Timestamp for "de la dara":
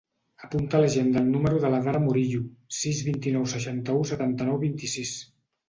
1.65-2.01